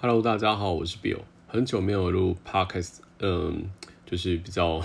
[0.00, 3.70] Hello，大家好，我是 Bill，很久没有录 Podcast，嗯，
[4.04, 4.84] 就是比较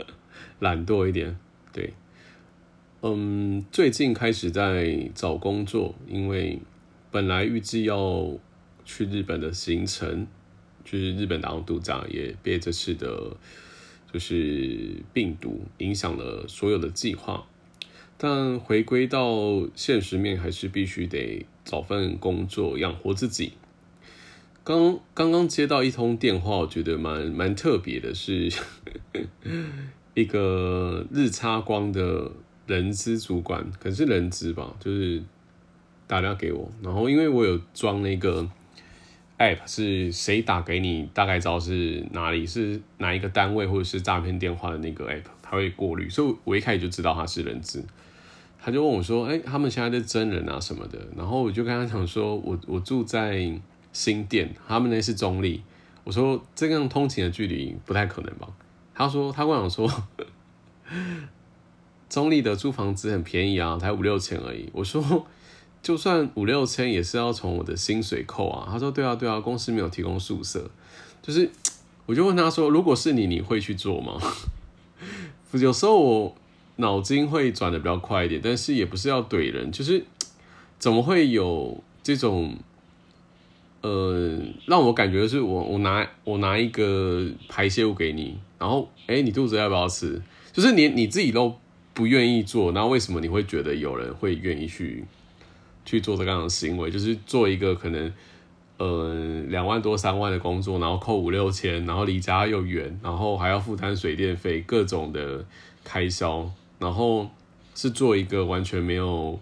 [0.60, 1.38] 懒惰一点，
[1.72, 1.94] 对，
[3.00, 6.60] 嗯，最近开始在找工作，因为
[7.10, 8.36] 本来预计要
[8.84, 10.26] 去日本的行程，
[10.84, 13.36] 就是日本打工度假，也被这次的，
[14.12, 17.46] 就是病毒影响了所有的计划，
[18.18, 23.52] 但回归到现实面，还是必须得找份工作养活自己。
[24.68, 28.52] 刚刚刚接到一通电话，我觉得蛮蛮特别的，是
[30.12, 32.30] 一个日差光的
[32.66, 35.22] 人资主管，可是人资吧，就是
[36.06, 38.46] 打电话给我，然后因为我有装那个
[39.38, 47.82] app，是谁打给你，大概知道是哪里，是哪一个单位或者是诈骗电话的那个 app，它会过滤，所以我一开始就知道他是人资，
[48.60, 53.58] 他就问我说：“哎，他们现在在真人啊什么的？”然后我就跟他讲说：“我我住在。”
[53.92, 55.62] 新店，他们那是中立。
[56.04, 58.48] 我说这样通勤的距离不太可能吧？
[58.94, 59.86] 他说他跟我说，
[62.08, 64.70] 中立的租房子很便宜啊，才五六千而已。
[64.72, 65.26] 我说
[65.82, 68.68] 就算五六千也是要从我的薪水扣啊。
[68.70, 70.70] 他说对啊对啊，公司没有提供宿舍。
[71.20, 71.50] 就是
[72.06, 74.18] 我就问他说，如果是你，你会去做吗？
[75.52, 76.36] 有时候我
[76.76, 80.06] 脑筋会转的比较快一点，但是也不是要怼人，就是
[80.78, 82.56] 怎么会有这种。
[83.80, 90.20] 呃，让我感觉是我我拿我拿一个排泄物给你，然后哎，你肚子要不要吃？
[90.52, 91.56] 就是你你自己都
[91.94, 95.04] 不愿意做，那为什么你会觉得有人会愿意去
[95.84, 96.90] 去做这样的行为？
[96.90, 98.12] 就是做一个可能
[98.78, 105.44] 呃两万多三万的工作，然后扣五六千，然后离家又远，然后还要负担水电费各种的
[105.84, 107.30] 开销，然后
[107.76, 109.38] 是做一个完全没有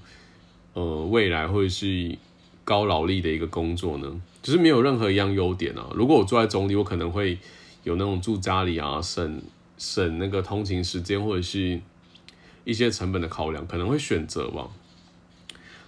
[0.75, 2.19] 呃未来或者是。
[2.67, 5.87] 高劳力的一个工作呢，就是没有任何一样优点啊。
[5.95, 7.39] 如果我住在中里，我可能会
[7.85, 9.41] 有那种住家里啊，省
[9.79, 11.81] 省那个通勤时间或者是
[12.65, 14.69] 一些成本的考量，可能会选择吧。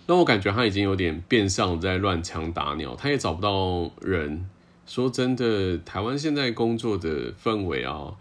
[0.06, 4.48] 那我感觉他已经有点变相在乱枪打鸟，他也找不到人。
[4.86, 8.14] 说真的，台湾现在工作的氛围啊，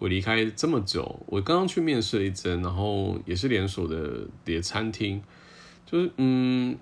[0.00, 5.22] 我离开这么久，我刚刚去面试了一针，然后也是连锁的碟餐厅，
[5.86, 6.76] 就是嗯。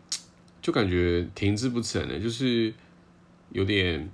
[0.68, 2.74] 就感觉停滞不前的，就是
[3.52, 4.06] 有点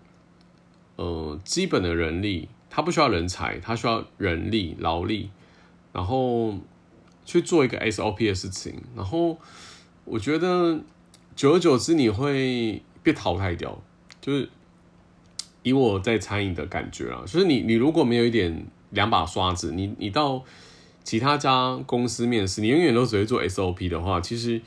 [0.95, 5.31] 呃基本的人力，他不需要人才，他需要人力劳力，
[5.93, 6.57] 然后
[7.25, 9.37] 去做一个 SOP 的事情，然后
[10.05, 10.79] 我觉得
[11.35, 13.83] 久而久之你会被淘汰掉，
[14.21, 14.49] 就是
[15.65, 20.45] 以我在餐饮的感觉啊，就是你你如果没有一点两把刷子，你你到
[21.03, 24.63] 其他家公司面试，你永远都只会做 SOP 的话，其实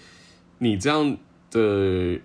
[0.58, 1.18] 你这样。
[1.50, 2.20] 的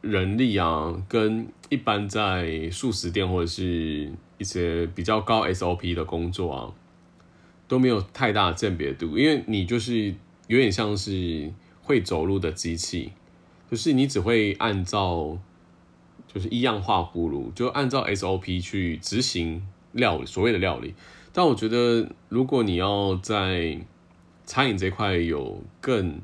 [0.00, 6.72] 人力啊，跟一般在素食店或者是一些比较高 SOP 的工作啊，
[7.66, 10.14] 都没有太大的鉴别度，因为你就是
[10.46, 11.52] 有点像是
[11.82, 13.12] 会走路的机器，
[13.70, 15.38] 就是你只会按照
[16.26, 20.94] 就是一样化葫芦，就按照 SOP 去执行料理，所谓的料理。
[21.32, 23.80] 但我觉得，如果你要在
[24.44, 26.20] 餐饮这块有更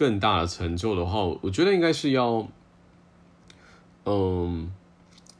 [0.00, 2.48] 更大的成就的话，我觉得应该是要，
[4.06, 4.72] 嗯，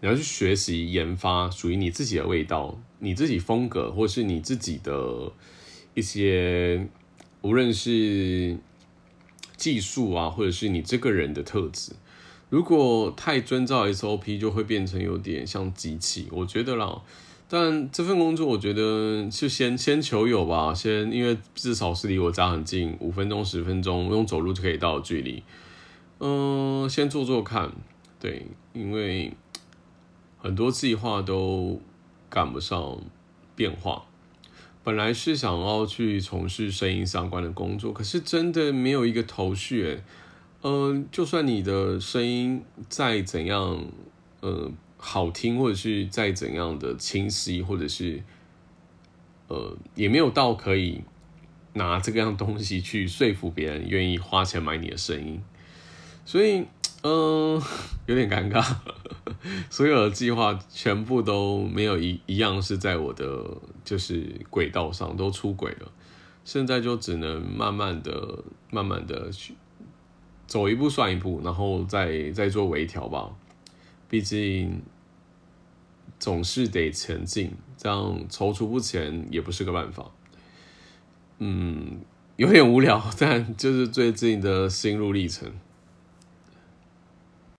[0.03, 5.33] 你要去学习研发属于你自己的味道、你自己风格，或是你自己的
[5.95, 6.87] 一些，
[7.41, 8.59] 无论是
[9.57, 11.93] 技术啊，或者是你这个人的特质。
[12.51, 16.29] 如果太遵照 SOP，就会变成有点像机器。
[16.33, 17.01] 我觉得啦。
[17.53, 25.43] 但这份工作，我觉得就先先求有吧，先因为至少是离我家很近，五分钟十分钟用走路就可以到的距离。
[26.21, 27.73] 嗯，先做做看，
[28.21, 29.33] 对，因为
[30.39, 31.81] 很多计划都
[32.29, 32.99] 赶不上
[33.57, 34.05] 变化。
[34.85, 39.99] 本来是想要去从事声音相关的工作，可是真的没有一个头绪。
[40.63, 43.85] 嗯，就算你的声音再怎样，
[44.39, 44.71] 呃。
[45.03, 48.23] 好听，或者是再怎样的清晰，或者是
[49.49, 51.03] 呃，也没有到可以
[51.73, 55.43] 拿这个样东西去说服别人愿意花钱买你的声音，
[56.27, 56.67] 所以
[57.03, 57.61] 嗯，
[58.07, 58.63] 有点尴尬。
[59.71, 65.91] 所有的计划全部都没有一一样是在我的就是轨道上都出轨了，
[66.45, 69.55] 现在就只能慢慢的、慢慢的去
[70.47, 73.31] 走一步算一步，然后再再做微调吧。
[74.11, 74.83] 毕竟
[76.19, 80.11] 总是得前进，这样踌躇不前也不是个办法。
[81.39, 82.01] 嗯，
[82.37, 85.51] 有点无聊， 但就是最近的心路历程。